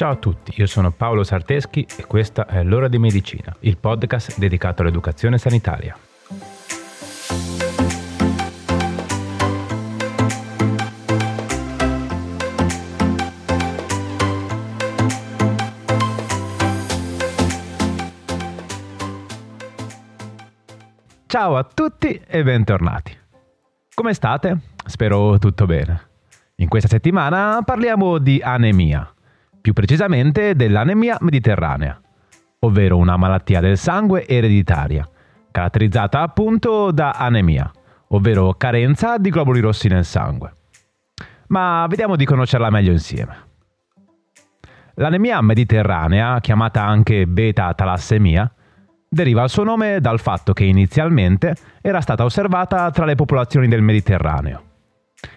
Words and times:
Ciao 0.00 0.12
a 0.12 0.16
tutti, 0.16 0.54
io 0.56 0.64
sono 0.64 0.92
Paolo 0.92 1.22
Sarteschi 1.24 1.86
e 1.98 2.06
questa 2.06 2.46
è 2.46 2.62
L'ora 2.62 2.88
di 2.88 2.96
medicina, 2.96 3.54
il 3.60 3.76
podcast 3.76 4.38
dedicato 4.38 4.80
all'educazione 4.80 5.36
sanitaria. 5.36 5.94
Ciao 21.26 21.56
a 21.58 21.64
tutti 21.64 22.18
e 22.26 22.42
bentornati. 22.42 23.14
Come 23.92 24.14
state? 24.14 24.60
Spero 24.86 25.38
tutto 25.38 25.66
bene. 25.66 26.08
In 26.56 26.68
questa 26.68 26.88
settimana 26.88 27.60
parliamo 27.62 28.16
di 28.16 28.40
anemia, 28.42 29.06
più 29.60 29.72
precisamente 29.72 30.54
dell'anemia 30.54 31.16
mediterranea, 31.20 32.00
ovvero 32.60 32.96
una 32.96 33.16
malattia 33.16 33.60
del 33.60 33.76
sangue 33.76 34.26
ereditaria, 34.26 35.08
caratterizzata 35.50 36.20
appunto 36.20 36.90
da 36.90 37.10
anemia, 37.12 37.70
ovvero 38.08 38.54
carenza 38.54 39.18
di 39.18 39.30
globuli 39.30 39.60
rossi 39.60 39.88
nel 39.88 40.04
sangue. 40.04 40.52
Ma 41.48 41.86
vediamo 41.88 42.16
di 42.16 42.24
conoscerla 42.24 42.70
meglio 42.70 42.92
insieme. 42.92 43.48
L'anemia 44.94 45.40
mediterranea, 45.40 46.40
chiamata 46.40 46.84
anche 46.84 47.26
beta-talassemia, 47.26 48.52
deriva 49.08 49.42
il 49.42 49.50
suo 49.50 49.64
nome 49.64 50.00
dal 50.00 50.20
fatto 50.20 50.52
che 50.52 50.64
inizialmente 50.64 51.54
era 51.80 52.00
stata 52.00 52.24
osservata 52.24 52.90
tra 52.90 53.04
le 53.04 53.14
popolazioni 53.14 53.66
del 53.66 53.82
Mediterraneo. 53.82 54.69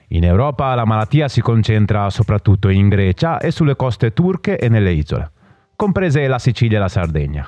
In 0.10 0.24
Europa 0.24 0.76
la 0.76 0.86
malattia 0.86 1.28
si 1.28 1.42
concentra 1.42 2.10
soprattutto 2.10 2.70
in 2.70 2.88
Grecia 2.88 3.40
e 3.40 3.52
sulle 3.52 3.76
coste 3.76 4.14
turche 4.14 4.58
e 4.58 4.70
nelle 4.70 4.92
isole, 4.92 5.32
comprese 5.76 6.28
la 6.28 6.40
Sicilia 6.40 6.78
e 6.78 6.82
la 6.82 6.88
Sardegna. 6.88 7.48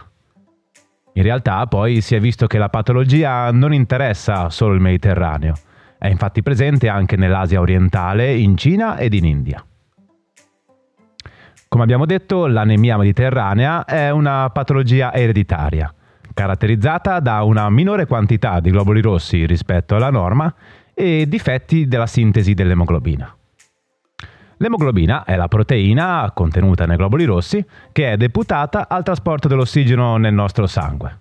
In 1.14 1.24
realtà 1.24 1.66
poi 1.68 2.02
si 2.02 2.16
è 2.16 2.20
visto 2.20 2.48
che 2.48 2.58
la 2.58 2.70
patologia 2.70 3.50
non 3.52 3.74
interessa 3.74 4.50
solo 4.50 4.74
il 4.74 4.82
Mediterraneo, 4.82 5.54
è 5.98 6.08
infatti 6.08 6.42
presente 6.42 6.90
anche 6.90 7.16
nell'Asia 7.16 7.62
orientale, 7.62 8.36
in 8.36 8.58
Cina 8.58 8.98
ed 8.98 9.14
in 9.14 9.26
India. 9.26 9.66
Come 11.68 11.84
abbiamo 11.84 12.06
detto, 12.06 12.48
l'anemia 12.48 12.98
mediterranea 12.98 13.86
è 13.86 14.10
una 14.10 14.50
patologia 14.50 15.14
ereditaria 15.14 15.94
caratterizzata 16.36 17.22
da 17.22 17.44
una 17.44 17.70
minore 17.70 18.06
quantità 18.06 18.60
di 18.60 18.70
globuli 18.70 19.02
rossi 19.02 19.46
rispetto 19.46 19.96
alla 19.96 20.10
norma 20.10 20.54
e 20.96 21.28
difetti 21.28 21.88
della 21.88 22.08
sintesi 22.08 22.56
dell'emoglobina. 22.56 23.36
L'emoglobina 24.58 25.26
è 25.26 25.36
la 25.36 25.50
proteina 25.50 26.32
contenuta 26.34 26.86
nei 26.86 26.96
globuli 26.96 27.26
rossi 27.26 27.64
che 27.92 28.14
è 28.14 28.18
deputata 28.18 28.88
al 28.88 29.04
trasporto 29.04 29.50
dell'ossigeno 29.50 30.16
nel 30.16 30.34
nostro 30.34 30.66
sangue. 30.66 31.20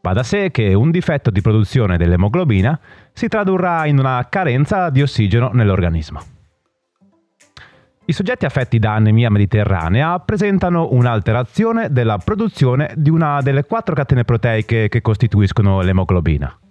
Va 0.00 0.14
da 0.14 0.22
sé 0.22 0.50
che 0.50 0.74
un 0.74 0.90
difetto 0.90 1.30
di 1.30 1.42
produzione 1.42 1.98
dell'emoglobina 1.98 2.78
si 3.12 3.28
tradurrà 3.28 3.86
in 3.86 3.98
una 3.98 4.26
carenza 4.28 4.90
di 4.90 5.02
ossigeno 5.02 5.50
nell'organismo. 5.52 6.20
I 8.04 8.12
soggetti 8.12 8.46
affetti 8.46 8.80
da 8.80 8.94
anemia 8.94 9.30
mediterranea 9.30 10.18
presentano 10.18 10.88
un'alterazione 10.90 11.92
della 11.92 12.18
produzione 12.18 12.92
di 12.96 13.10
una 13.10 13.40
delle 13.42 13.64
quattro 13.64 13.94
catene 13.94 14.24
proteiche 14.24 14.88
che 14.88 15.00
costituiscono 15.02 15.82
l'emoglobina. 15.82 16.61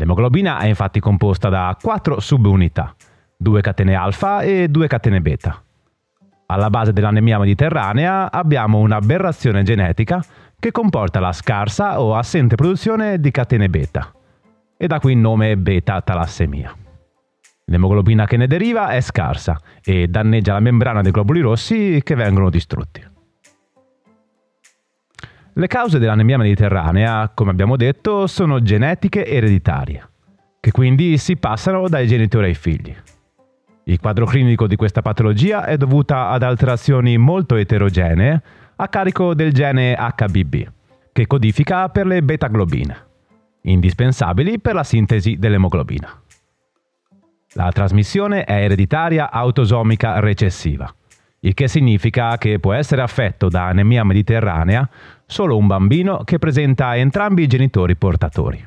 L'emoglobina 0.00 0.60
è 0.60 0.66
infatti 0.66 0.98
composta 0.98 1.50
da 1.50 1.76
quattro 1.78 2.20
subunità, 2.20 2.94
due 3.36 3.60
catene 3.60 3.94
alfa 3.94 4.40
e 4.40 4.68
due 4.68 4.86
catene 4.86 5.20
beta. 5.20 5.62
Alla 6.46 6.70
base 6.70 6.94
dell'anemia 6.94 7.38
mediterranea 7.38 8.32
abbiamo 8.32 8.78
un'aberrazione 8.78 9.62
genetica 9.62 10.24
che 10.58 10.70
comporta 10.70 11.20
la 11.20 11.32
scarsa 11.32 12.00
o 12.00 12.16
assente 12.16 12.54
produzione 12.54 13.20
di 13.20 13.30
catene 13.30 13.68
beta, 13.68 14.10
e 14.74 14.86
da 14.86 15.00
qui 15.00 15.12
il 15.12 15.18
nome 15.18 15.58
beta-talassemia. 15.58 16.74
L'emoglobina 17.66 18.24
che 18.24 18.38
ne 18.38 18.46
deriva 18.46 18.88
è 18.88 19.02
scarsa 19.02 19.60
e 19.84 20.08
danneggia 20.08 20.54
la 20.54 20.60
membrana 20.60 21.02
dei 21.02 21.12
globuli 21.12 21.40
rossi 21.40 22.00
che 22.02 22.14
vengono 22.14 22.48
distrutti. 22.48 23.06
Le 25.60 25.66
cause 25.66 25.98
dell'anemia 25.98 26.38
mediterranea, 26.38 27.30
come 27.34 27.50
abbiamo 27.50 27.76
detto, 27.76 28.26
sono 28.26 28.62
genetiche 28.62 29.26
ereditarie, 29.26 30.08
che 30.58 30.70
quindi 30.70 31.18
si 31.18 31.36
passano 31.36 31.86
dai 31.86 32.06
genitori 32.06 32.46
ai 32.46 32.54
figli. 32.54 32.96
Il 33.84 34.00
quadro 34.00 34.24
clinico 34.24 34.66
di 34.66 34.76
questa 34.76 35.02
patologia 35.02 35.66
è 35.66 35.76
dovuta 35.76 36.30
ad 36.30 36.44
alterazioni 36.44 37.18
molto 37.18 37.56
eterogenee 37.56 38.42
a 38.74 38.88
carico 38.88 39.34
del 39.34 39.52
gene 39.52 39.94
HBB, 39.94 40.54
che 41.12 41.26
codifica 41.26 41.90
per 41.90 42.06
le 42.06 42.22
beta-globine, 42.22 42.96
indispensabili 43.64 44.60
per 44.60 44.72
la 44.72 44.82
sintesi 44.82 45.36
dell'emoglobina. 45.36 46.22
La 47.52 47.70
trasmissione 47.70 48.44
è 48.44 48.62
ereditaria 48.62 49.30
autosomica 49.30 50.20
recessiva, 50.20 50.90
il 51.40 51.52
che 51.52 51.68
significa 51.68 52.38
che 52.38 52.58
può 52.58 52.72
essere 52.72 53.02
affetto 53.02 53.48
da 53.48 53.66
anemia 53.66 54.04
mediterranea 54.04 54.88
solo 55.30 55.56
un 55.56 55.68
bambino 55.68 56.22
che 56.24 56.40
presenta 56.40 56.96
entrambi 56.96 57.44
i 57.44 57.46
genitori 57.46 57.94
portatori. 57.94 58.66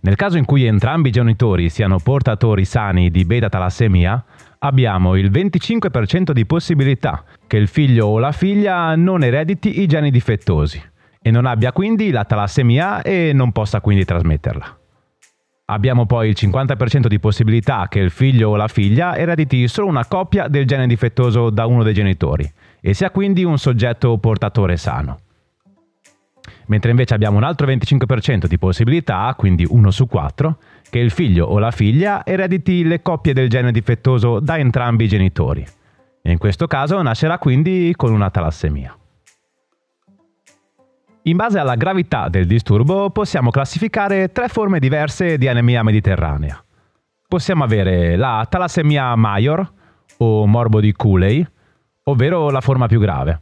Nel 0.00 0.16
caso 0.16 0.38
in 0.38 0.46
cui 0.46 0.64
entrambi 0.64 1.08
i 1.10 1.12
genitori 1.12 1.68
siano 1.68 1.98
portatori 1.98 2.64
sani 2.64 3.10
di 3.10 3.24
beta-talassemia, 3.24 4.24
abbiamo 4.60 5.14
il 5.14 5.30
25% 5.30 6.30
di 6.30 6.46
possibilità 6.46 7.22
che 7.46 7.58
il 7.58 7.68
figlio 7.68 8.06
o 8.06 8.18
la 8.18 8.32
figlia 8.32 8.96
non 8.96 9.22
erediti 9.22 9.82
i 9.82 9.86
geni 9.86 10.10
difettosi 10.10 10.82
e 11.20 11.30
non 11.30 11.44
abbia 11.44 11.72
quindi 11.72 12.10
la 12.10 12.24
talassemia 12.24 13.02
e 13.02 13.32
non 13.34 13.52
possa 13.52 13.82
quindi 13.82 14.06
trasmetterla. 14.06 14.78
Abbiamo 15.66 16.06
poi 16.06 16.28
il 16.28 16.36
50% 16.38 17.08
di 17.08 17.18
possibilità 17.18 17.88
che 17.90 17.98
il 17.98 18.10
figlio 18.10 18.50
o 18.50 18.56
la 18.56 18.68
figlia 18.68 19.16
erediti 19.16 19.68
solo 19.68 19.88
una 19.88 20.06
coppia 20.06 20.48
del 20.48 20.64
gene 20.64 20.86
difettoso 20.86 21.50
da 21.50 21.66
uno 21.66 21.82
dei 21.82 21.92
genitori 21.92 22.50
e 22.80 22.94
sia 22.94 23.10
quindi 23.10 23.44
un 23.44 23.58
soggetto 23.58 24.16
portatore 24.16 24.76
sano. 24.76 25.18
Mentre 26.66 26.90
invece 26.90 27.14
abbiamo 27.14 27.36
un 27.36 27.44
altro 27.44 27.66
25% 27.66 28.46
di 28.46 28.58
possibilità, 28.58 29.34
quindi 29.36 29.66
1 29.68 29.90
su 29.90 30.06
4, 30.06 30.58
che 30.90 30.98
il 30.98 31.10
figlio 31.10 31.46
o 31.46 31.58
la 31.58 31.70
figlia 31.70 32.24
erediti 32.24 32.84
le 32.84 33.02
coppie 33.02 33.32
del 33.32 33.48
gene 33.48 33.72
difettoso 33.72 34.40
da 34.40 34.58
entrambi 34.58 35.04
i 35.04 35.08
genitori. 35.08 35.66
E 36.22 36.30
in 36.30 36.38
questo 36.38 36.66
caso 36.66 37.00
nascerà 37.02 37.38
quindi 37.38 37.92
con 37.96 38.12
una 38.12 38.30
talassemia. 38.30 38.96
In 41.22 41.36
base 41.36 41.58
alla 41.58 41.74
gravità 41.74 42.28
del 42.28 42.46
disturbo 42.46 43.10
possiamo 43.10 43.50
classificare 43.50 44.30
tre 44.30 44.48
forme 44.48 44.78
diverse 44.78 45.38
di 45.38 45.48
anemia 45.48 45.82
mediterranea. 45.82 46.62
Possiamo 47.26 47.64
avere 47.64 48.14
la 48.16 48.46
talassemia 48.48 49.14
major 49.16 49.72
o 50.18 50.46
morbo 50.46 50.78
di 50.78 50.92
Cooley, 50.92 51.44
ovvero 52.04 52.50
la 52.50 52.60
forma 52.60 52.86
più 52.86 53.00
grave. 53.00 53.40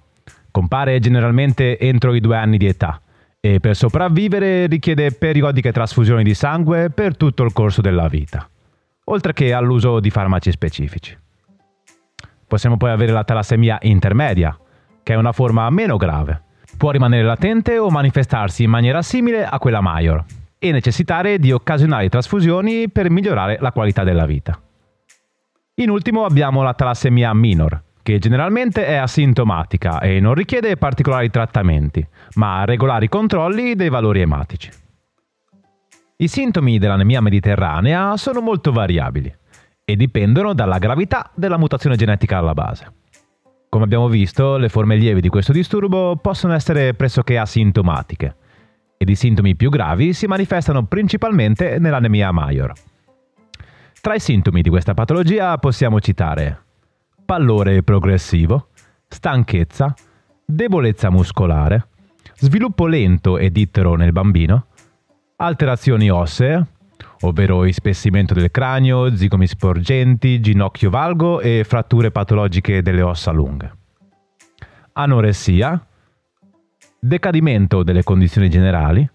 Compare 0.55 1.01
generalmente 1.01 1.81
entro 1.81 2.15
i 2.15 2.21
due 2.21 2.37
anni 2.37 2.59
di 2.59 2.67
età 2.67 3.01
e 3.41 3.59
per 3.59 3.75
sopravvivere 3.75 4.67
richiede 4.67 5.11
periodiche 5.11 5.73
trasfusioni 5.73 6.23
di 6.23 6.33
sangue 6.33 6.91
per 6.91 7.17
tutto 7.17 7.43
il 7.43 7.53
corso 7.53 7.81
della 7.81 8.07
vita, 8.07 8.49
oltre 9.07 9.33
che 9.33 9.53
all'uso 9.53 9.99
di 9.99 10.11
farmaci 10.11 10.53
specifici. 10.53 11.19
Possiamo 12.47 12.77
poi 12.77 12.91
avere 12.91 13.11
la 13.11 13.25
talassemia 13.25 13.79
intermedia, 13.83 14.57
che 15.03 15.15
è 15.15 15.17
una 15.17 15.33
forma 15.33 15.69
meno 15.71 15.97
grave 15.97 16.43
Può 16.77 16.91
rimanere 16.91 17.25
latente 17.25 17.79
o 17.79 17.89
manifestarsi 17.89 18.65
in 18.65 18.71
maniera 18.71 19.01
simile 19.03 19.45
a 19.45 19.59
quella 19.59 19.81
major 19.81 20.25
e 20.59 20.73
necessitare 20.73 21.39
di 21.39 21.53
occasionali 21.53 22.09
trasfusioni 22.09 22.91
per 22.91 23.11
migliorare 23.11 23.59
la 23.61 23.71
qualità 23.71 24.03
della 24.03 24.27
vita. 24.27 24.61
In 25.77 25.91
ultimo 25.91 26.25
abbiamo 26.25 26.63
la 26.63 26.75
talassemia 26.75 27.33
minor, 27.33 27.83
che 28.05 28.19
generalmente 28.19 28.85
è 28.85 28.97
asintomatica 28.97 29.99
e 29.99 30.21
non 30.21 30.35
richiede 30.35 30.77
particolari 30.77 31.31
trattamenti, 31.31 32.07
ma 32.35 32.67
regolari 32.67 33.09
controlli 33.09 33.75
dei 33.75 33.89
valori 33.89 34.21
ematici. 34.21 34.71
I 36.19 36.29
sintomi 36.29 36.79
dell'anemia 36.79 37.23
mediterranea 37.23 38.19
sono 38.19 38.43
molto 38.43 38.73
variabili 38.73 39.35
e 39.83 39.97
dipendono 39.97 40.53
dalla 40.53 40.77
gravità 40.77 41.31
della 41.35 41.57
mutazione 41.57 41.97
genetica 41.97 42.37
alla 42.37 42.53
base. 42.53 42.93
Come 43.71 43.85
abbiamo 43.85 44.09
visto, 44.09 44.59
le 44.59 44.69
forme 44.69 44.97
lievi 44.97 45.23
di 45.23 45.31
questo 45.31 45.53
disturbo 45.53 46.17
possono 46.17 46.53
essere 46.53 46.93
pressoché 46.93 47.39
asintomatiche 47.39 48.37
ed 48.99 49.09
i 49.09 49.15
sintomi 49.15 49.57
più 49.57 49.71
gravi 49.71 50.13
si 50.13 50.27
manifestano 50.27 50.85
principalmente 50.85 51.79
nell'anemia 51.79 52.31
major. 52.33 52.71
Tra 54.03 54.15
i 54.15 54.21
sintomi 54.21 54.61
di 54.61 54.69
questa 54.69 54.93
patologia 54.93 55.57
possiamo 55.57 56.01
citare 56.01 56.64
pallore 57.25 57.83
progressivo, 57.83 58.69
stanchezza, 59.09 59.95
debolezza 60.45 61.11
muscolare, 61.11 61.89
sviluppo 62.37 62.87
lento 62.87 63.39
ed 63.39 63.57
ittero 63.57 63.95
nel 63.95 64.13
bambino, 64.13 64.67
alterazioni 65.37 66.11
ossee, 66.11 66.67
ovvero 67.23 67.65
ispessimento 67.65 68.35
del 68.35 68.51
cranio, 68.51 69.17
zigomi 69.17 69.47
sporgenti, 69.47 70.41
ginocchio 70.41 70.91
valgo 70.91 71.41
e 71.41 71.65
fratture 71.67 72.11
patologiche 72.11 72.83
delle 72.83 73.03
ossa 73.03 73.31
lunghe. 73.31 73.83
anoressia, 74.97 75.85
decadimento 77.01 77.83
delle 77.83 78.05
condizioni 78.05 78.49
generali, 78.49 79.09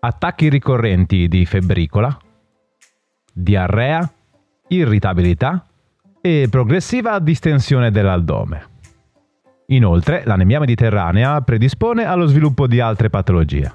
attacchi 0.00 0.48
ricorrenti 0.48 1.26
di 1.26 1.44
febbricola, 1.46 2.16
diarrea, 3.32 4.12
irritabilità 4.68 5.66
e 6.26 6.46
progressiva 6.48 7.18
distensione 7.18 7.90
dell'aldome. 7.90 8.66
Inoltre, 9.66 10.22
l'anemia 10.24 10.58
mediterranea 10.58 11.38
predispone 11.42 12.06
allo 12.06 12.24
sviluppo 12.24 12.66
di 12.66 12.80
altre 12.80 13.10
patologie. 13.10 13.70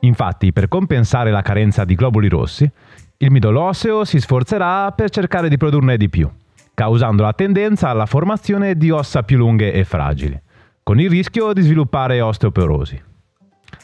Infatti, 0.00 0.52
per 0.52 0.68
compensare 0.68 1.30
la 1.30 1.40
carenza 1.40 1.86
di 1.86 1.94
globuli 1.94 2.28
rossi, 2.28 2.70
il 3.16 3.30
midollo 3.30 3.62
osseo 3.62 4.04
si 4.04 4.20
sforzerà 4.20 4.92
per 4.92 5.08
cercare 5.08 5.48
di 5.48 5.56
produrne 5.56 5.96
di 5.96 6.10
più, 6.10 6.28
causando 6.74 7.22
la 7.22 7.32
tendenza 7.32 7.88
alla 7.88 8.04
formazione 8.04 8.76
di 8.76 8.90
ossa 8.90 9.22
più 9.22 9.38
lunghe 9.38 9.72
e 9.72 9.84
fragili, 9.84 10.38
con 10.82 11.00
il 11.00 11.08
rischio 11.08 11.54
di 11.54 11.62
sviluppare 11.62 12.20
osteoporosi. 12.20 13.02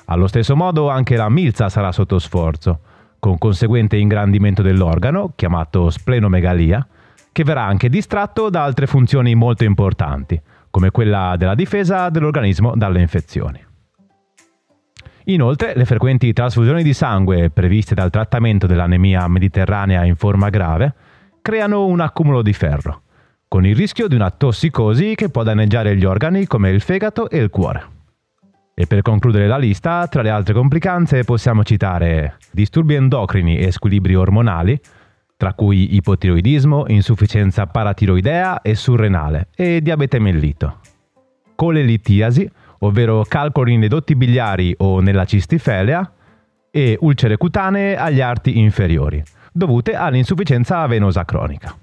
Allo 0.05 0.27
stesso 0.27 0.55
modo 0.55 0.91
anche 0.91 1.17
la 1.17 1.31
milza 1.31 1.71
sarà 1.71 1.91
sotto 1.93 2.19
sforzo, 2.19 2.81
con 3.19 3.39
conseguente 3.39 3.97
ingrandimento 3.97 4.61
dell'organo, 4.61 5.33
chiamato 5.35 5.89
splenomegalia, 5.89 6.87
che 7.33 7.45
verrà 7.45 7.65
anche 7.65 7.89
distratto 7.89 8.51
da 8.51 8.63
altre 8.63 8.87
funzioni 8.87 9.35
molto 9.35 9.65
importanti, 9.65 10.41
come 10.71 10.91
quella 10.91 11.35
della 11.37 11.55
difesa 11.55 12.11
dell'organismo 12.11 12.75
dalle 12.77 13.01
infezioni. 13.01 13.65
Inoltre, 15.27 15.73
le 15.77 15.85
frequenti 15.85 16.33
trasfusioni 16.33 16.83
di 16.83 16.93
sangue 16.93 17.51
previste 17.51 17.95
dal 17.95 18.11
trattamento 18.11 18.67
dell'anemia 18.67 19.27
mediterranea 19.29 20.05
in 20.05 20.17
forma 20.17 20.49
grave 20.49 20.95
creano 21.41 21.87
un 21.87 22.01
accumulo 22.01 22.43
di 22.43 22.53
ferro, 22.53 23.03
con 23.47 23.65
il 23.65 23.77
rischio 23.77 24.09
di 24.09 24.15
una 24.15 24.31
tossicosi 24.31 25.15
che 25.15 25.29
può 25.29 25.43
danneggiare 25.43 25.97
gli 25.97 26.05
organi 26.05 26.47
come 26.47 26.71
il 26.71 26.81
fegato 26.81 27.31
e 27.31 27.39
il 27.39 27.51
cuore. 27.51 28.01
E 28.75 28.87
per 28.87 29.03
concludere 29.03 29.47
la 29.47 29.59
lista, 29.59 30.07
tra 30.09 30.23
le 30.23 30.31
altre 30.31 30.55
complicanze 30.55 31.25
possiamo 31.25 31.63
citare 31.63 32.39
disturbi 32.51 32.95
endocrini 32.95 33.59
e 33.59 33.71
squilibri 33.71 34.15
ormonali, 34.15 34.81
tra 35.43 35.55
cui 35.55 35.97
ipotiroidismo, 35.97 36.85
insufficienza 36.87 37.67
paratiroidea 37.67 38.63
e 38.63 38.77
surrenale, 38.77 39.49
e 39.57 39.81
diabete 39.83 40.21
mellito. 40.21 40.79
Colelitiasi, 41.57 42.49
ovvero 42.79 43.25
calcoli 43.27 43.77
nei 43.77 43.89
dotti 43.89 44.15
biliari 44.15 44.73
o 44.79 45.01
nella 45.01 45.25
cistifelea, 45.25 46.13
e 46.71 46.97
ulcere 47.01 47.39
cutanee 47.39 47.97
agli 47.97 48.21
arti 48.21 48.57
inferiori, 48.61 49.21
dovute 49.53 49.97
all'insufficienza 49.97 50.87
venosa 50.87 51.25
cronica. 51.25 51.77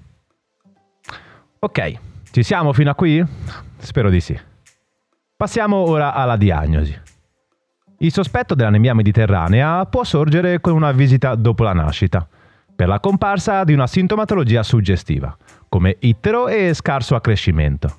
Ok, 1.58 1.98
ci 2.30 2.42
siamo 2.42 2.72
fino 2.72 2.88
a 2.88 2.94
qui? 2.94 3.22
Spero 3.76 4.08
di 4.08 4.20
sì. 4.20 4.40
Passiamo 5.36 5.76
ora 5.76 6.14
alla 6.14 6.38
diagnosi. 6.38 6.98
Il 7.98 8.10
sospetto 8.10 8.54
dell'anemia 8.54 8.94
mediterranea 8.94 9.84
può 9.84 10.02
sorgere 10.02 10.62
con 10.62 10.72
una 10.72 10.92
visita 10.92 11.34
dopo 11.34 11.62
la 11.62 11.74
nascita, 11.74 12.26
per 12.80 12.88
la 12.88 12.98
comparsa 12.98 13.62
di 13.64 13.74
una 13.74 13.86
sintomatologia 13.86 14.62
suggestiva, 14.62 15.36
come 15.68 15.96
ittero 15.98 16.48
e 16.48 16.72
scarso 16.72 17.14
accrescimento. 17.14 17.94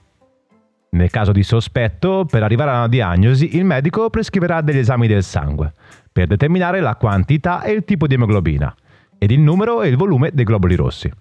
Nel 0.93 1.11
caso 1.11 1.31
di 1.31 1.43
sospetto, 1.43 2.25
per 2.27 2.41
arrivare 2.41 2.71
a 2.71 2.77
una 2.77 2.87
diagnosi, 2.87 3.57
il 3.57 3.63
medico 3.63 4.09
prescriverà 4.09 4.61
degli 4.61 4.79
esami 4.79 5.05
del 5.05 5.21
sangue, 5.21 5.71
per 6.11 6.25
determinare 6.25 6.79
la 6.79 6.95
quantità 6.95 7.61
e 7.61 7.73
il 7.73 7.85
tipo 7.85 8.07
di 8.07 8.15
emoglobina, 8.15 8.73
ed 9.19 9.29
il 9.29 9.39
numero 9.39 9.83
e 9.83 9.87
il 9.89 9.97
volume 9.97 10.31
dei 10.33 10.45
globuli 10.45 10.73
rossi. 10.73 11.11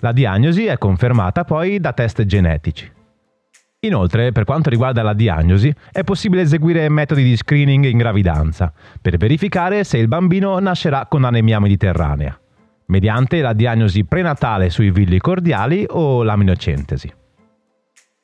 La 0.00 0.10
diagnosi 0.10 0.64
è 0.66 0.76
confermata 0.76 1.44
poi 1.44 1.78
da 1.78 1.92
test 1.92 2.24
genetici. 2.24 2.90
Inoltre, 3.84 4.32
per 4.32 4.42
quanto 4.42 4.70
riguarda 4.70 5.02
la 5.02 5.14
diagnosi, 5.14 5.72
è 5.92 6.02
possibile 6.02 6.42
eseguire 6.42 6.88
metodi 6.88 7.22
di 7.22 7.36
screening 7.36 7.84
in 7.84 7.98
gravidanza 7.98 8.72
per 9.00 9.18
verificare 9.18 9.84
se 9.84 9.98
il 9.98 10.08
bambino 10.08 10.58
nascerà 10.58 11.06
con 11.06 11.22
anemia 11.22 11.60
mediterranea, 11.60 12.36
mediante 12.92 13.40
la 13.40 13.54
diagnosi 13.54 14.04
prenatale 14.04 14.68
sui 14.68 14.90
villi 14.90 15.18
cordiali 15.18 15.86
o 15.88 16.22
l'aminocentesi. 16.22 17.10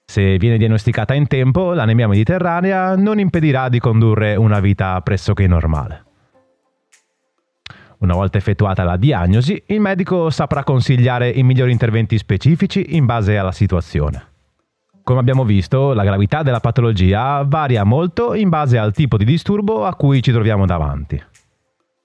Se 0.05 0.37
viene 0.37 0.59
diagnosticata 0.59 1.15
in 1.15 1.26
tempo, 1.26 1.73
l'anemia 1.73 2.06
mediterranea 2.06 2.94
non 2.94 3.19
impedirà 3.19 3.70
di 3.70 3.79
condurre 3.79 4.37
una 4.37 4.61
vita 4.61 5.00
pressoché 5.00 5.47
normale. 5.47 6.05
Una 8.00 8.12
volta 8.15 8.37
effettuata 8.37 8.85
la 8.85 8.97
diagnosi, 8.99 9.62
il 9.69 9.81
medico 9.81 10.29
saprà 10.29 10.62
consigliare 10.65 11.31
i 11.31 11.43
migliori 11.43 11.73
interventi 11.73 12.19
specifici 12.19 12.97
in 12.97 13.06
base 13.06 13.38
alla 13.38 13.53
situazione. 13.53 14.23
Come 15.03 15.20
abbiamo 15.20 15.44
visto, 15.44 15.94
la 15.94 16.05
gravità 16.05 16.43
della 16.43 16.61
patologia 16.61 17.43
varia 17.43 17.85
molto 17.85 18.35
in 18.35 18.50
base 18.50 18.76
al 18.76 18.93
tipo 18.93 19.17
di 19.17 19.25
disturbo 19.25 19.87
a 19.87 19.94
cui 19.94 20.23
ci 20.23 20.31
troviamo 20.31 20.67
davanti. 20.67 21.20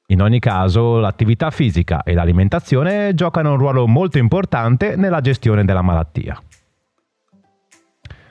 In 0.08 0.22
ogni 0.22 0.40
caso, 0.40 1.00
l'attività 1.00 1.50
fisica 1.50 2.04
e 2.04 2.14
l'alimentazione 2.14 3.14
giocano 3.14 3.52
un 3.52 3.58
ruolo 3.58 3.88
molto 3.88 4.18
importante 4.18 4.96
nella 4.96 5.22
gestione 5.22 5.64
della 5.64 5.82
malattia. 5.82 6.42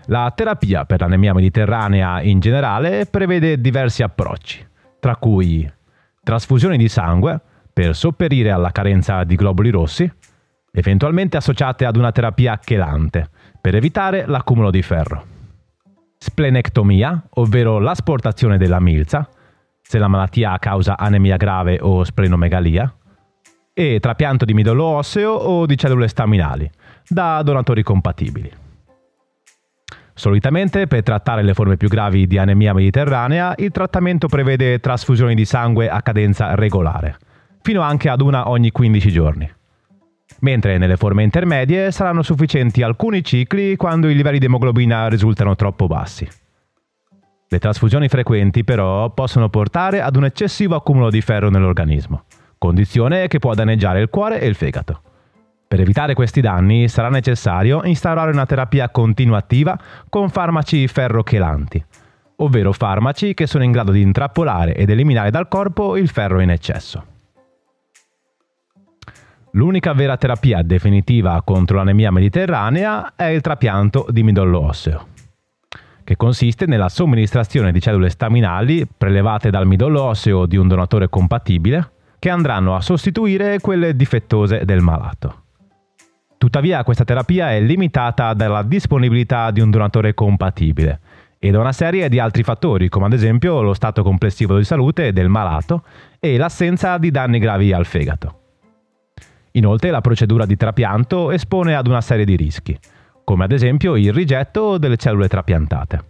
La 0.06 0.32
terapia 0.34 0.84
per 0.84 1.00
l'anemia 1.00 1.32
mediterranea 1.32 2.20
in 2.20 2.40
generale 2.40 3.06
prevede 3.06 3.60
diversi 3.60 4.02
approcci, 4.02 4.66
tra 5.00 5.16
cui 5.16 5.70
trasfusioni 6.22 6.76
di 6.76 6.88
sangue 6.88 7.40
per 7.72 7.94
sopperire 7.94 8.50
alla 8.50 8.70
carenza 8.70 9.24
di 9.24 9.36
globuli 9.36 9.70
rossi, 9.70 10.10
eventualmente 10.72 11.36
associate 11.36 11.84
ad 11.84 11.96
una 11.96 12.12
terapia 12.12 12.58
chelante, 12.58 13.30
per 13.60 13.74
evitare 13.74 14.26
l'accumulo 14.26 14.70
di 14.70 14.82
ferro. 14.82 15.24
Splenectomia, 16.18 17.28
ovvero 17.34 17.78
l'asportazione 17.78 18.58
della 18.58 18.80
milza, 18.80 19.28
se 19.92 19.98
la 19.98 20.08
malattia 20.08 20.58
causa 20.58 20.96
anemia 20.96 21.36
grave 21.36 21.78
o 21.78 22.02
splenomegalia, 22.02 22.90
e 23.74 24.00
trapianto 24.00 24.46
di 24.46 24.54
midollo 24.54 24.84
osseo 24.84 25.32
o 25.32 25.66
di 25.66 25.76
cellule 25.76 26.08
staminali, 26.08 26.70
da 27.06 27.42
donatori 27.42 27.82
compatibili. 27.82 28.50
Solitamente 30.14 30.86
per 30.86 31.02
trattare 31.02 31.42
le 31.42 31.52
forme 31.52 31.76
più 31.76 31.88
gravi 31.88 32.26
di 32.26 32.38
anemia 32.38 32.72
mediterranea 32.72 33.52
il 33.58 33.70
trattamento 33.70 34.28
prevede 34.28 34.78
trasfusioni 34.78 35.34
di 35.34 35.44
sangue 35.44 35.90
a 35.90 36.00
cadenza 36.00 36.54
regolare, 36.54 37.18
fino 37.60 37.82
anche 37.82 38.08
ad 38.08 38.22
una 38.22 38.48
ogni 38.48 38.70
15 38.70 39.10
giorni 39.10 39.50
mentre 40.40 40.76
nelle 40.76 40.96
forme 40.96 41.22
intermedie 41.22 41.92
saranno 41.92 42.22
sufficienti 42.22 42.82
alcuni 42.82 43.22
cicli 43.22 43.76
quando 43.76 44.08
i 44.08 44.14
livelli 44.14 44.40
di 44.40 44.46
emoglobina 44.46 45.06
risultano 45.08 45.54
troppo 45.54 45.86
bassi. 45.86 46.26
Le 47.52 47.58
trasfusioni 47.58 48.08
frequenti 48.08 48.64
però 48.64 49.10
possono 49.10 49.50
portare 49.50 50.00
ad 50.00 50.16
un 50.16 50.24
eccessivo 50.24 50.74
accumulo 50.74 51.10
di 51.10 51.20
ferro 51.20 51.50
nell'organismo, 51.50 52.24
condizione 52.56 53.28
che 53.28 53.40
può 53.40 53.52
danneggiare 53.52 54.00
il 54.00 54.08
cuore 54.08 54.40
e 54.40 54.46
il 54.46 54.54
fegato. 54.54 55.02
Per 55.68 55.78
evitare 55.78 56.14
questi 56.14 56.40
danni 56.40 56.88
sarà 56.88 57.10
necessario 57.10 57.82
instaurare 57.84 58.30
una 58.30 58.46
terapia 58.46 58.88
continuativa 58.88 59.78
con 60.08 60.30
farmaci 60.30 60.88
ferrochelanti, 60.88 61.84
ovvero 62.36 62.72
farmaci 62.72 63.34
che 63.34 63.46
sono 63.46 63.64
in 63.64 63.72
grado 63.72 63.92
di 63.92 64.00
intrappolare 64.00 64.74
ed 64.74 64.88
eliminare 64.88 65.30
dal 65.30 65.48
corpo 65.48 65.98
il 65.98 66.08
ferro 66.08 66.40
in 66.40 66.48
eccesso. 66.48 67.04
L'unica 69.50 69.92
vera 69.92 70.16
terapia 70.16 70.62
definitiva 70.62 71.42
contro 71.44 71.76
l'anemia 71.76 72.10
mediterranea 72.10 73.12
è 73.14 73.24
il 73.24 73.42
trapianto 73.42 74.06
di 74.08 74.22
midollo 74.22 74.60
osseo, 74.60 75.08
che 76.12 76.16
consiste 76.16 76.66
nella 76.66 76.90
somministrazione 76.90 77.72
di 77.72 77.80
cellule 77.80 78.10
staminali 78.10 78.86
prelevate 78.86 79.48
dal 79.48 79.66
midollo 79.66 80.02
osseo 80.02 80.44
di 80.44 80.58
un 80.58 80.68
donatore 80.68 81.08
compatibile 81.08 81.92
che 82.18 82.28
andranno 82.28 82.74
a 82.74 82.82
sostituire 82.82 83.60
quelle 83.60 83.96
difettose 83.96 84.66
del 84.66 84.82
malato. 84.82 85.44
Tuttavia 86.36 86.84
questa 86.84 87.04
terapia 87.04 87.52
è 87.52 87.60
limitata 87.60 88.34
dalla 88.34 88.62
disponibilità 88.62 89.50
di 89.50 89.60
un 89.60 89.70
donatore 89.70 90.12
compatibile 90.12 91.00
e 91.38 91.50
da 91.50 91.60
una 91.60 91.72
serie 91.72 92.10
di 92.10 92.18
altri 92.18 92.42
fattori, 92.42 92.90
come 92.90 93.06
ad 93.06 93.14
esempio 93.14 93.62
lo 93.62 93.72
stato 93.72 94.02
complessivo 94.02 94.58
di 94.58 94.64
salute 94.64 95.14
del 95.14 95.28
malato 95.28 95.84
e 96.20 96.36
l'assenza 96.36 96.98
di 96.98 97.10
danni 97.10 97.38
gravi 97.38 97.72
al 97.72 97.86
fegato. 97.86 98.40
Inoltre 99.52 99.90
la 99.90 100.02
procedura 100.02 100.44
di 100.44 100.56
trapianto 100.56 101.30
espone 101.30 101.74
ad 101.74 101.86
una 101.86 102.02
serie 102.02 102.26
di 102.26 102.36
rischi, 102.36 102.78
come 103.24 103.44
ad 103.44 103.52
esempio 103.52 103.96
il 103.96 104.12
rigetto 104.12 104.78
delle 104.78 104.96
cellule 104.96 105.28
trapiantate. 105.28 106.04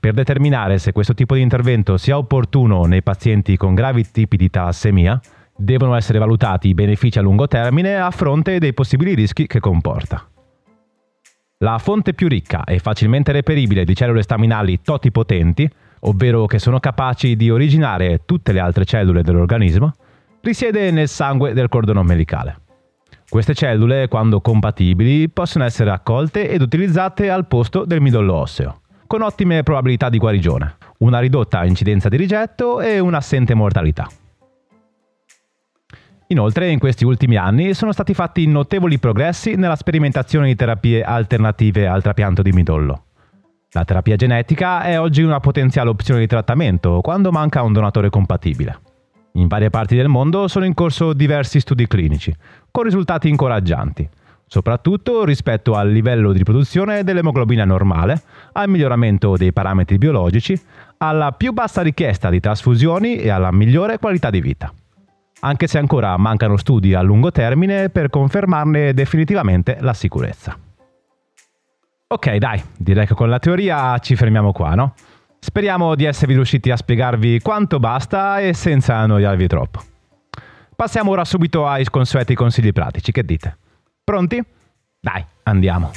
Per 0.00 0.14
determinare 0.14 0.78
se 0.78 0.92
questo 0.92 1.14
tipo 1.14 1.34
di 1.34 1.40
intervento 1.40 1.96
sia 1.96 2.16
opportuno 2.16 2.84
nei 2.84 3.02
pazienti 3.02 3.56
con 3.56 3.74
gravi 3.74 4.10
tipi 4.10 4.36
di 4.36 4.48
talassemia, 4.48 5.20
devono 5.56 5.96
essere 5.96 6.20
valutati 6.20 6.68
i 6.68 6.74
benefici 6.74 7.18
a 7.18 7.22
lungo 7.22 7.48
termine 7.48 7.96
a 7.96 8.10
fronte 8.12 8.58
dei 8.58 8.72
possibili 8.72 9.14
rischi 9.14 9.48
che 9.48 9.58
comporta. 9.58 10.24
La 11.58 11.78
fonte 11.78 12.14
più 12.14 12.28
ricca 12.28 12.62
e 12.62 12.78
facilmente 12.78 13.32
reperibile 13.32 13.84
di 13.84 13.96
cellule 13.96 14.22
staminali 14.22 14.80
totipotenti, 14.80 15.68
ovvero 16.00 16.46
che 16.46 16.60
sono 16.60 16.78
capaci 16.78 17.34
di 17.34 17.50
originare 17.50 18.20
tutte 18.24 18.52
le 18.52 18.60
altre 18.60 18.84
cellule 18.84 19.22
dell'organismo, 19.22 19.92
risiede 20.42 20.92
nel 20.92 21.08
sangue 21.08 21.54
del 21.54 21.68
cordone 21.68 21.98
ombelicale. 21.98 22.67
Queste 23.30 23.52
cellule, 23.52 24.08
quando 24.08 24.40
compatibili, 24.40 25.28
possono 25.28 25.64
essere 25.64 25.90
raccolte 25.90 26.48
ed 26.48 26.62
utilizzate 26.62 27.28
al 27.28 27.46
posto 27.46 27.84
del 27.84 28.00
midollo 28.00 28.34
osseo, 28.34 28.80
con 29.06 29.20
ottime 29.20 29.62
probabilità 29.62 30.08
di 30.08 30.16
guarigione, 30.16 30.76
una 30.98 31.18
ridotta 31.18 31.66
incidenza 31.66 32.08
di 32.08 32.16
rigetto 32.16 32.80
e 32.80 32.98
un'assente 33.00 33.52
mortalità. 33.52 34.08
Inoltre, 36.28 36.70
in 36.70 36.78
questi 36.78 37.04
ultimi 37.04 37.36
anni 37.36 37.74
sono 37.74 37.92
stati 37.92 38.14
fatti 38.14 38.46
notevoli 38.46 38.98
progressi 38.98 39.56
nella 39.56 39.76
sperimentazione 39.76 40.46
di 40.46 40.54
terapie 40.54 41.02
alternative 41.02 41.86
al 41.86 42.00
trapianto 42.00 42.40
di 42.40 42.52
midollo. 42.52 43.04
La 43.72 43.84
terapia 43.84 44.16
genetica 44.16 44.80
è 44.80 44.98
oggi 44.98 45.20
una 45.20 45.40
potenziale 45.40 45.90
opzione 45.90 46.20
di 46.20 46.26
trattamento 46.26 47.00
quando 47.02 47.30
manca 47.30 47.60
un 47.60 47.74
donatore 47.74 48.08
compatibile. 48.08 48.87
In 49.32 49.46
varie 49.46 49.70
parti 49.70 49.96
del 49.96 50.08
mondo 50.08 50.48
sono 50.48 50.64
in 50.64 50.74
corso 50.74 51.12
diversi 51.12 51.60
studi 51.60 51.86
clinici, 51.86 52.34
con 52.70 52.84
risultati 52.84 53.28
incoraggianti, 53.28 54.08
soprattutto 54.46 55.24
rispetto 55.24 55.74
al 55.74 55.90
livello 55.90 56.32
di 56.32 56.42
produzione 56.42 57.04
dell'emoglobina 57.04 57.64
normale, 57.64 58.20
al 58.52 58.68
miglioramento 58.68 59.36
dei 59.36 59.52
parametri 59.52 59.98
biologici, 59.98 60.60
alla 60.98 61.32
più 61.32 61.52
bassa 61.52 61.82
richiesta 61.82 62.30
di 62.30 62.40
trasfusioni 62.40 63.16
e 63.16 63.28
alla 63.28 63.52
migliore 63.52 63.98
qualità 63.98 64.30
di 64.30 64.40
vita. 64.40 64.72
Anche 65.40 65.68
se 65.68 65.78
ancora 65.78 66.16
mancano 66.16 66.56
studi 66.56 66.94
a 66.94 67.02
lungo 67.02 67.30
termine 67.30 67.90
per 67.90 68.10
confermarne 68.10 68.92
definitivamente 68.92 69.76
la 69.80 69.92
sicurezza. 69.92 70.58
Ok, 72.08 72.36
dai, 72.36 72.60
direi 72.76 73.06
che 73.06 73.14
con 73.14 73.28
la 73.28 73.38
teoria 73.38 73.98
ci 73.98 74.16
fermiamo 74.16 74.50
qua, 74.50 74.74
no? 74.74 74.94
Speriamo 75.40 75.94
di 75.94 76.04
esservi 76.04 76.34
riusciti 76.34 76.70
a 76.70 76.76
spiegarvi 76.76 77.40
quanto 77.40 77.78
basta 77.78 78.40
e 78.40 78.54
senza 78.54 78.96
annoiarvi 78.96 79.46
troppo. 79.46 79.82
Passiamo 80.74 81.10
ora 81.10 81.24
subito 81.24 81.66
ai 81.66 81.84
consueti 81.86 82.34
consigli 82.34 82.72
pratici, 82.72 83.12
che 83.12 83.24
dite? 83.24 83.56
Pronti? 84.04 84.42
Dai, 85.00 85.24
andiamo. 85.44 85.90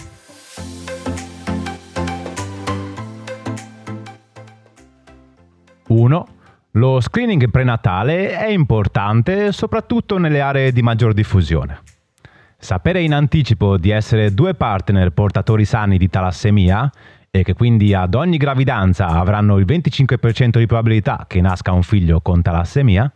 Uno, 5.87 6.27
lo 6.71 7.01
screening 7.01 7.49
prenatale 7.49 8.31
è 8.31 8.47
importante 8.47 9.51
soprattutto 9.51 10.17
nelle 10.17 10.39
aree 10.39 10.71
di 10.71 10.81
maggior 10.81 11.13
diffusione. 11.13 11.81
Sapere 12.57 13.01
in 13.01 13.13
anticipo 13.13 13.77
di 13.77 13.89
essere 13.89 14.33
due 14.33 14.53
partner 14.53 15.09
portatori 15.09 15.65
sani 15.65 15.97
di 15.97 16.09
talassemia 16.09 16.89
e 17.33 17.43
che 17.43 17.53
quindi 17.53 17.93
ad 17.93 18.13
ogni 18.13 18.35
gravidanza 18.35 19.07
avranno 19.07 19.57
il 19.57 19.65
25% 19.65 20.57
di 20.57 20.65
probabilità 20.65 21.25
che 21.27 21.39
nasca 21.39 21.71
un 21.71 21.81
figlio 21.81 22.19
con 22.19 22.41
talassemia, 22.41 23.11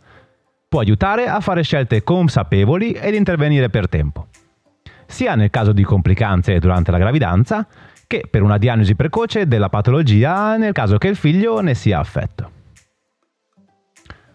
può 0.66 0.80
aiutare 0.80 1.26
a 1.26 1.38
fare 1.40 1.62
scelte 1.62 2.02
consapevoli 2.02 2.92
ed 2.92 3.14
intervenire 3.14 3.68
per 3.68 3.90
tempo, 3.90 4.28
sia 5.06 5.34
nel 5.34 5.50
caso 5.50 5.72
di 5.72 5.82
complicanze 5.82 6.58
durante 6.58 6.90
la 6.90 6.98
gravidanza 6.98 7.68
che 8.06 8.26
per 8.30 8.42
una 8.42 8.56
diagnosi 8.56 8.94
precoce 8.94 9.46
della 9.46 9.68
patologia 9.68 10.56
nel 10.56 10.72
caso 10.72 10.96
che 10.96 11.08
il 11.08 11.16
figlio 11.16 11.60
ne 11.60 11.74
sia 11.74 11.98
affetto. 11.98 12.50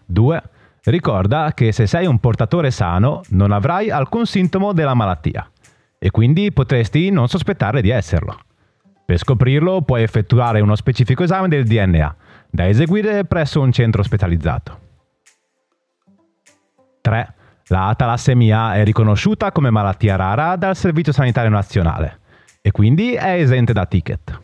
2. 0.06 0.42
Ricorda 0.84 1.52
che 1.54 1.72
se 1.72 1.86
sei 1.86 2.06
un 2.06 2.18
portatore 2.18 2.70
sano 2.70 3.22
non 3.30 3.50
avrai 3.50 3.90
alcun 3.90 4.26
sintomo 4.26 4.72
della 4.72 4.94
malattia 4.94 5.50
e 5.98 6.10
quindi 6.10 6.52
potresti 6.52 7.10
non 7.10 7.28
sospettare 7.28 7.80
di 7.80 7.90
esserlo. 7.90 8.38
Per 9.04 9.18
scoprirlo 9.18 9.82
puoi 9.82 10.02
effettuare 10.02 10.60
uno 10.60 10.74
specifico 10.74 11.22
esame 11.22 11.48
del 11.48 11.64
DNA, 11.64 12.16
da 12.50 12.68
eseguire 12.68 13.24
presso 13.24 13.60
un 13.60 13.72
centro 13.72 14.02
specializzato. 14.02 14.80
3. 17.00 17.34
La 17.66 17.94
talassemia 17.96 18.74
è 18.74 18.84
riconosciuta 18.84 19.52
come 19.52 19.70
malattia 19.70 20.16
rara 20.16 20.56
dal 20.56 20.76
Servizio 20.76 21.12
Sanitario 21.12 21.50
Nazionale 21.50 22.20
e 22.60 22.70
quindi 22.70 23.14
è 23.14 23.34
esente 23.34 23.72
da 23.72 23.86
ticket. 23.86 24.40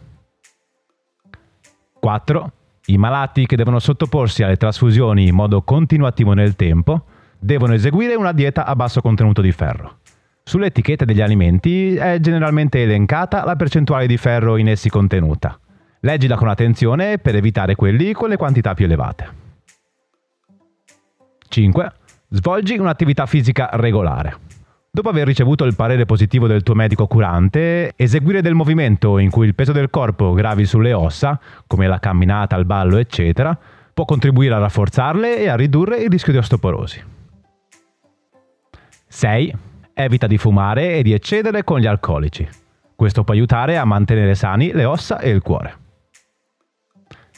4. 2.00 2.52
I 2.86 2.96
malati 2.96 3.46
che 3.46 3.56
devono 3.56 3.78
sottoporsi 3.78 4.42
alle 4.42 4.56
trasfusioni 4.56 5.28
in 5.28 5.34
modo 5.34 5.62
continuativo 5.62 6.32
nel 6.32 6.56
tempo 6.56 7.04
devono 7.38 7.74
eseguire 7.74 8.14
una 8.14 8.32
dieta 8.32 8.64
a 8.64 8.74
basso 8.74 9.00
contenuto 9.00 9.40
di 9.40 9.52
ferro. 9.52 9.98
Sulle 10.48 10.68
etichette 10.68 11.04
degli 11.04 11.20
alimenti 11.20 11.94
è 11.96 12.20
generalmente 12.20 12.82
elencata 12.82 13.44
la 13.44 13.54
percentuale 13.54 14.06
di 14.06 14.16
ferro 14.16 14.56
in 14.56 14.70
essi 14.70 14.88
contenuta. 14.88 15.60
Leggila 16.00 16.36
con 16.36 16.48
attenzione 16.48 17.18
per 17.18 17.36
evitare 17.36 17.74
quelli 17.74 18.14
con 18.14 18.30
le 18.30 18.38
quantità 18.38 18.72
più 18.72 18.86
elevate. 18.86 19.28
5. 21.48 21.92
Svolgi 22.30 22.78
un'attività 22.78 23.26
fisica 23.26 23.68
regolare. 23.74 24.38
Dopo 24.90 25.10
aver 25.10 25.26
ricevuto 25.26 25.66
il 25.66 25.76
parere 25.76 26.06
positivo 26.06 26.46
del 26.46 26.62
tuo 26.62 26.74
medico 26.74 27.06
curante, 27.06 27.92
eseguire 27.94 28.40
del 28.40 28.54
movimento 28.54 29.18
in 29.18 29.28
cui 29.28 29.46
il 29.46 29.54
peso 29.54 29.72
del 29.72 29.90
corpo 29.90 30.32
gravi 30.32 30.64
sulle 30.64 30.94
ossa, 30.94 31.38
come 31.66 31.86
la 31.86 31.98
camminata, 31.98 32.56
il 32.56 32.64
ballo, 32.64 32.96
eccetera, 32.96 33.54
può 33.92 34.06
contribuire 34.06 34.54
a 34.54 34.58
rafforzarle 34.60 35.40
e 35.40 35.48
a 35.48 35.56
ridurre 35.56 35.98
il 35.98 36.08
rischio 36.08 36.32
di 36.32 36.38
osteoporosi. 36.38 37.04
6. 39.08 39.66
Evita 40.00 40.28
di 40.28 40.38
fumare 40.38 40.94
e 40.94 41.02
di 41.02 41.12
eccedere 41.12 41.64
con 41.64 41.80
gli 41.80 41.86
alcolici. 41.86 42.48
Questo 42.94 43.24
può 43.24 43.34
aiutare 43.34 43.76
a 43.76 43.84
mantenere 43.84 44.36
sani 44.36 44.70
le 44.70 44.84
ossa 44.84 45.18
e 45.18 45.28
il 45.30 45.42
cuore. 45.42 45.76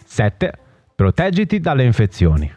7. 0.04 0.52
Proteggiti 0.94 1.58
dalle 1.58 1.84
infezioni. 1.84 2.52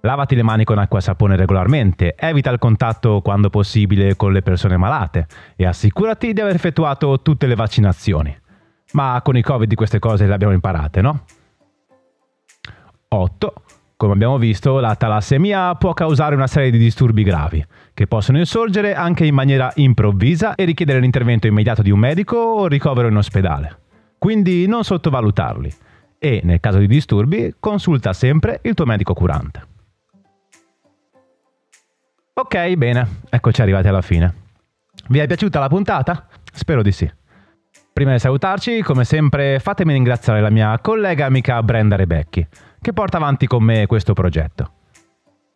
Lavati 0.00 0.34
le 0.36 0.42
mani 0.42 0.64
con 0.64 0.78
acqua 0.78 1.00
e 1.00 1.02
sapone 1.02 1.36
regolarmente, 1.36 2.14
evita 2.16 2.48
il 2.48 2.58
contatto 2.58 3.20
quando 3.20 3.50
possibile 3.50 4.16
con 4.16 4.32
le 4.32 4.40
persone 4.40 4.78
malate 4.78 5.26
e 5.54 5.66
assicurati 5.66 6.32
di 6.32 6.40
aver 6.40 6.54
effettuato 6.54 7.20
tutte 7.20 7.46
le 7.46 7.54
vaccinazioni. 7.54 8.34
Ma 8.92 9.20
con 9.22 9.36
i 9.36 9.42
Covid 9.42 9.74
queste 9.74 9.98
cose 9.98 10.26
le 10.26 10.32
abbiamo 10.32 10.54
imparate, 10.54 11.02
no? 11.02 11.24
8. 13.08 13.54
Come 14.02 14.14
abbiamo 14.14 14.36
visto, 14.36 14.80
la 14.80 14.96
talassemia 14.96 15.76
può 15.76 15.94
causare 15.94 16.34
una 16.34 16.48
serie 16.48 16.72
di 16.72 16.78
disturbi 16.78 17.22
gravi, 17.22 17.64
che 17.94 18.08
possono 18.08 18.38
insorgere 18.38 18.96
anche 18.96 19.24
in 19.24 19.32
maniera 19.32 19.70
improvvisa 19.76 20.56
e 20.56 20.64
richiedere 20.64 20.98
l'intervento 20.98 21.46
immediato 21.46 21.82
di 21.82 21.92
un 21.92 22.00
medico 22.00 22.36
o 22.36 22.66
ricovero 22.66 23.06
in 23.06 23.16
ospedale. 23.16 23.78
Quindi 24.18 24.66
non 24.66 24.82
sottovalutarli 24.82 25.72
e, 26.18 26.40
nel 26.42 26.58
caso 26.58 26.78
di 26.78 26.88
disturbi, 26.88 27.54
consulta 27.60 28.12
sempre 28.12 28.58
il 28.64 28.74
tuo 28.74 28.86
medico 28.86 29.14
curante. 29.14 29.66
Ok, 32.34 32.74
bene, 32.74 33.20
eccoci 33.30 33.62
arrivati 33.62 33.86
alla 33.86 34.02
fine. 34.02 34.34
Vi 35.10 35.20
è 35.20 35.28
piaciuta 35.28 35.60
la 35.60 35.68
puntata? 35.68 36.26
Spero 36.52 36.82
di 36.82 36.90
sì. 36.90 37.08
Prima 37.92 38.12
di 38.12 38.18
salutarci, 38.18 38.80
come 38.80 39.04
sempre, 39.04 39.58
fatemi 39.58 39.92
ringraziare 39.92 40.40
la 40.40 40.50
mia 40.50 40.78
collega 40.80 41.26
amica 41.26 41.62
Brenda 41.62 41.94
Rebecchi, 41.94 42.46
che 42.80 42.92
porta 42.94 43.18
avanti 43.18 43.46
con 43.46 43.62
me 43.62 43.86
questo 43.86 44.14
progetto. 44.14 44.72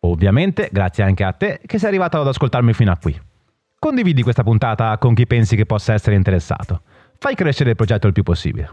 Ovviamente, 0.01 0.69
grazie 0.71 1.03
anche 1.03 1.23
a 1.23 1.31
te 1.31 1.59
che 1.65 1.79
sei 1.79 1.89
arrivato 1.89 2.19
ad 2.19 2.27
ascoltarmi 2.27 2.73
fino 2.73 2.91
a 2.91 2.97
qui. 3.01 3.19
Condividi 3.79 4.21
questa 4.21 4.43
puntata 4.43 4.97
con 4.99 5.15
chi 5.15 5.25
pensi 5.25 5.55
che 5.55 5.65
possa 5.65 5.93
essere 5.93 6.15
interessato. 6.15 6.81
Fai 7.17 7.33
crescere 7.33 7.71
il 7.71 7.75
progetto 7.75 8.05
il 8.05 8.13
più 8.13 8.23
possibile. 8.23 8.69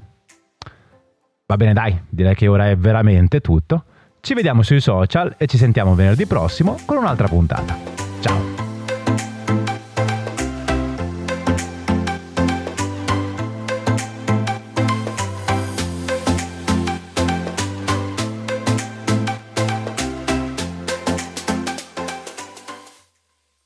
Va 1.46 1.56
bene, 1.56 1.72
dai, 1.72 1.98
direi 2.08 2.34
che 2.34 2.46
ora 2.46 2.68
è 2.68 2.76
veramente 2.76 3.40
tutto. 3.40 3.84
Ci 4.20 4.34
vediamo 4.34 4.62
sui 4.62 4.80
social 4.80 5.34
e 5.38 5.46
ci 5.46 5.56
sentiamo 5.56 5.94
venerdì 5.94 6.26
prossimo 6.26 6.76
con 6.84 6.98
un'altra 6.98 7.28
puntata. 7.28 7.76
Ciao! 8.20 8.53